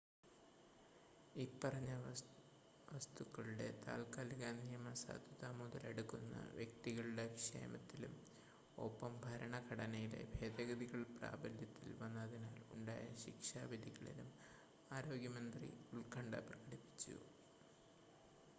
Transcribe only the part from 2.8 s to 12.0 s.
വസ്തുക്കളുടെ താത്ക്കാലിക നിയമസാധുത മുതലെടുക്കുന്ന വ്യക്തികളുടെ ക്ഷേമത്തിലും ഒപ്പം ഭരണഘടനയിലെ ഭേദഗതികൾ പ്രാബല്യത്തിൽ